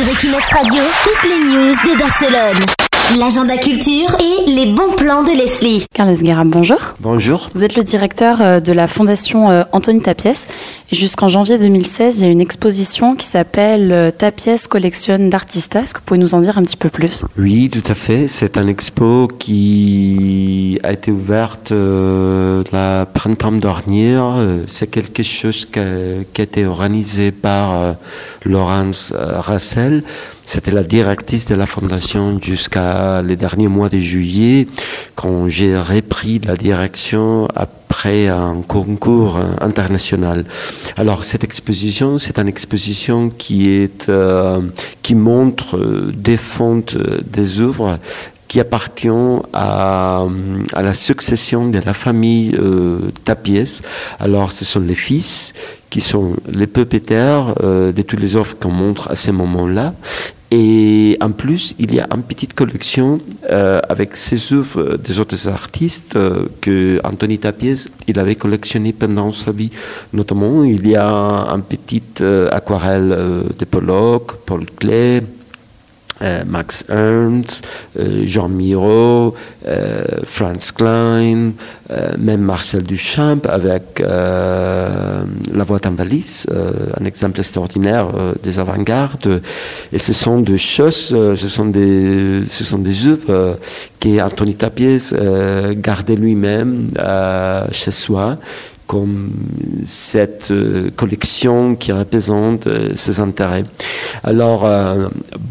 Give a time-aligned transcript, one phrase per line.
[0.00, 2.64] Sur Equinox Radio, toutes les news de Barcelone.
[3.18, 5.84] L'agenda culture et les bons plans de Leslie.
[5.92, 6.78] Carles Guerra, bonjour.
[7.00, 7.50] Bonjour.
[7.54, 10.46] Vous êtes le directeur euh, de la fondation euh, Anthony Tapiès.
[10.92, 15.82] Et jusqu'en janvier 2016, il y a une exposition qui s'appelle euh, Tapiès Collection d'Artista.
[15.82, 17.24] Est-ce que vous pouvez nous en dire un petit peu plus?
[17.38, 18.26] Oui, tout à fait.
[18.26, 22.89] C'est un expo qui a été ouverte euh, la
[23.20, 24.14] printemps dernier.
[24.16, 27.92] Euh, C'est quelque chose qui a, été organisé par euh,
[28.46, 30.02] Laurence euh, Rassel.
[30.46, 34.68] C'était la directrice de la fondation jusqu'à les derniers mois de juillet,
[35.14, 40.44] quand j'ai repris la direction après un concours international.
[40.96, 43.90] Alors cette exposition, c'est une exposition qui
[45.14, 45.70] montre
[46.28, 46.96] des fontes
[47.36, 47.98] des œuvres
[48.50, 49.08] qui appartient
[49.52, 50.26] à,
[50.72, 53.80] à la succession de la famille euh, Tapiès.
[54.18, 55.52] Alors, ce sont les fils
[55.88, 59.94] qui sont les propriétaires euh, de toutes les œuvres qu'on montre à ce moment-là.
[60.50, 65.46] Et en plus, il y a une petite collection euh, avec ces œuvres des autres
[65.46, 69.70] artistes euh, que Anthony Tapiès il avait collectionné pendant sa vie.
[70.12, 75.22] Notamment, il y a un petit euh, aquarelle euh, de Pollock, Paul Klee,
[76.22, 77.66] euh, Max Ernst,
[77.98, 79.34] euh, Jean Miro,
[79.66, 81.52] euh, Franz Klein,
[82.18, 88.06] même Marcel Duchamp avec La Voix euh, un exemple extraordinaire
[88.42, 89.42] des avant-gardes.
[89.92, 93.58] Et ce sont des choses, ce sont des, ce sont des œuvres
[93.98, 96.86] qu'Anthony Tapiès euh, gardait lui-même
[97.72, 98.36] chez soi
[98.90, 99.30] comme
[99.84, 103.64] cette euh, collection qui représente euh, ses intérêts.
[104.24, 105.06] Alors, euh,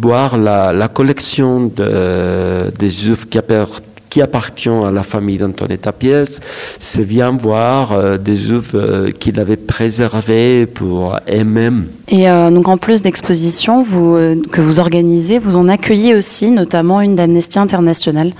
[0.06, 3.80] voir la, la collection de- des œuvres qui, appar-
[4.10, 6.42] qui appartiennent à la famille d'Antoine Tapiès,
[6.80, 11.86] c'est bien voir euh, des œuvres euh, qu'il avait préservées pour elle-même.
[12.10, 17.02] Et euh, donc en plus d'expositions euh, que vous organisez, vous en accueillez aussi, notamment
[17.02, 18.34] une d'Amnesty International.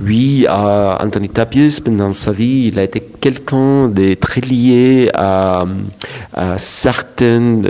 [0.00, 5.64] Oui, Anthony Tapius, pendant sa vie, il a été quelqu'un de très lié à,
[6.36, 7.66] euh, certaines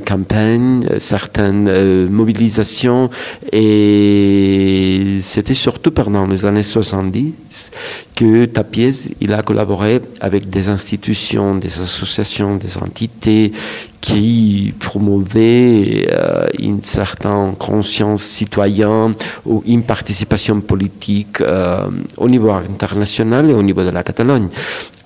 [0.00, 3.10] campagnes, certaines mobilisations,
[3.52, 7.70] et c'était surtout pendant les années 70
[8.16, 13.52] que Tapies, il a collaboré avec des institutions, des associations, des entités
[14.00, 19.14] qui promouvaient euh, une certaine conscience citoyenne
[19.44, 24.48] ou une participation politique euh, au niveau international et au niveau de la Catalogne.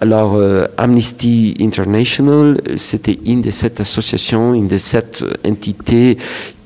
[0.01, 6.17] Alors, euh, Amnesty International, c'était une de cette association, une de cette entité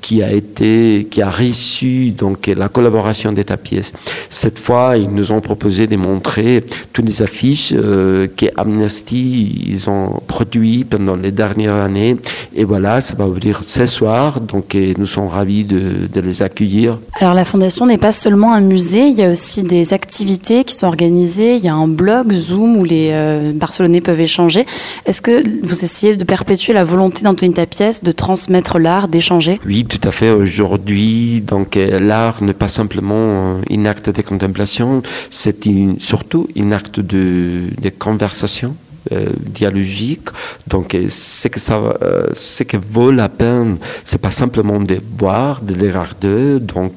[0.06, 3.92] qui a été, qui a reçu donc la collaboration des pièce.
[4.30, 9.90] Cette fois, ils nous ont proposé de montrer toutes les affiches euh, que Amnesty ils
[9.90, 12.16] ont produit pendant les dernières années.
[12.54, 14.40] Et voilà, ça va ouvrir ce soir.
[14.40, 17.00] Donc, et nous sommes ravis de, de les accueillir.
[17.20, 20.76] Alors la fondation n'est pas seulement un musée, il y a aussi des activités qui
[20.76, 21.56] sont organisées.
[21.56, 24.66] Il y a un blog Zoom où les euh, Barcelonais peuvent échanger.
[25.04, 29.58] Est-ce que vous essayez de perpétuer la volonté d'Anthony Tapiès de transmettre l'art, d'échanger?
[29.66, 30.30] Oui, tout à fait.
[30.30, 35.64] Aujourd'hui, donc euh, l'art n'est pas simplement euh, un acte de contemplation, c'est
[35.98, 38.76] surtout un acte de, conversation.
[39.12, 39.30] euh,
[39.60, 40.28] dialogique
[40.72, 43.72] donc ce que ça euh, ce que vaut la peine
[44.08, 46.94] c'est pas simplement de voir de regarder donc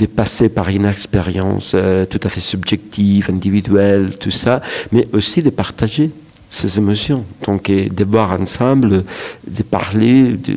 [0.00, 1.68] de passer par une expérience
[2.12, 4.54] tout à fait subjective individuelle tout ça
[4.92, 6.06] mais aussi de partager
[6.52, 7.24] ces émotions.
[7.46, 9.04] Donc, de voir ensemble,
[9.48, 10.56] de parler, de-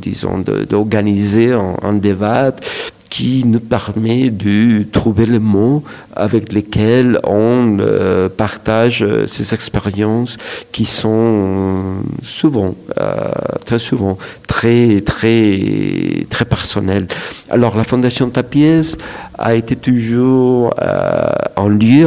[0.00, 2.54] disons, d'organiser un, débat
[3.10, 5.84] qui nous permet de trouver les mots
[6.16, 10.36] avec lesquels on euh, partage euh, ces expériences
[10.72, 13.30] qui sont souvent, euh,
[13.64, 14.18] très souvent,
[14.54, 17.08] très, très, très personnelles.
[17.50, 18.96] Alors, la Fondation Tapiès
[19.36, 21.26] a été toujours euh,
[21.56, 22.06] un lieu,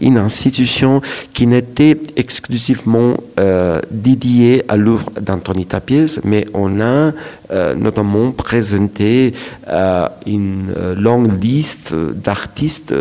[0.00, 1.02] une, institution
[1.34, 7.10] qui n'était exclusivement euh, dédiée à l'œuvre d'Anthony Tapiès, mais on a
[7.50, 9.34] euh, notamment présenté
[9.66, 12.94] euh, une longue liste d'artistes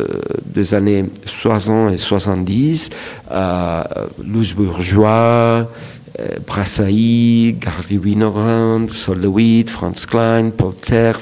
[0.44, 2.90] des années 60 et 70,
[3.32, 3.84] euh,
[4.26, 5.70] Louis Bourgeois,
[6.20, 10.74] euh, Brassailles, Gary Winogrand, Sol DeWitt, Franz Klein, Paul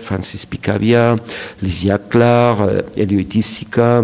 [0.01, 1.15] Francis Picabia,
[1.61, 4.03] Lysia Clark, euh, Elliot Issika.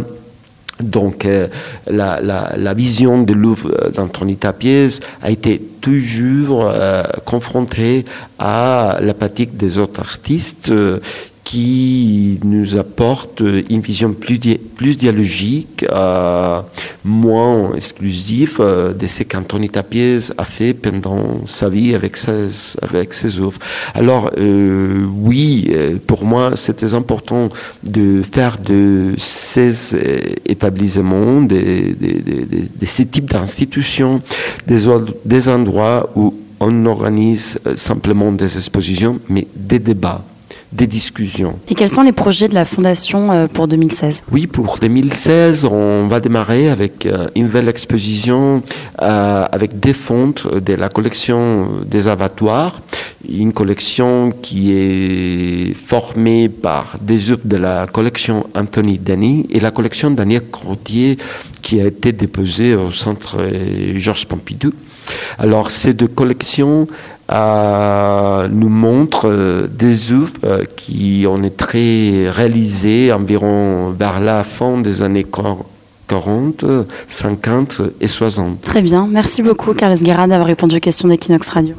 [0.81, 1.47] Donc, euh,
[1.87, 8.05] la, vision de Louvre euh, d'Anthony Tapiès a été toujours euh, confrontée
[8.39, 10.99] à la pratique des autres artistes euh,
[11.51, 14.39] qui nous apporte une vision plus,
[14.77, 16.61] plus dialogique, euh,
[17.03, 23.13] moins exclusive euh, de ce qu'Anthony Tapies a fait pendant sa vie avec ses, avec
[23.13, 23.59] ses œuvres.
[23.93, 25.69] Alors, euh, oui,
[26.07, 27.49] pour moi, c'était important
[27.83, 29.93] de faire de ces
[30.45, 31.57] établissements, de,
[31.99, 34.21] de, de, ces types d'institutions,
[34.67, 34.85] des,
[35.25, 40.23] des endroits où on organise simplement des expositions, mais des débats
[40.71, 41.59] des discussions.
[41.69, 46.07] Et quels sont les projets de la Fondation euh, pour 2016 Oui, pour 2016, on
[46.07, 48.63] va démarrer avec euh, une nouvelle exposition
[49.01, 52.81] euh, avec des fontes de la collection des abattoirs,
[53.27, 59.71] une collection qui est formée par des œuvres de la collection Anthony Denis et la
[59.71, 61.17] collection Daniel Crotier
[61.61, 63.37] qui a été déposée au centre
[63.95, 64.73] Georges Pompidou.
[65.37, 66.87] Alors ces deux collections
[67.31, 74.77] euh, nous montrent euh, des œuvres euh, qui ont été réalisées environ vers la fin
[74.79, 75.25] des années
[76.07, 76.65] 40,
[77.07, 78.61] 50 et 60.
[78.61, 81.75] Très bien, merci beaucoup Carles Guerra d'avoir répondu aux questions d'Equinox Radio.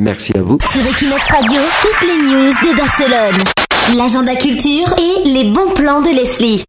[0.00, 0.58] merci à vous.
[0.70, 3.44] Sur Equinox Radio, toutes les news de Barcelone,
[3.96, 6.64] l'agenda culture et les bons plans de Leslie.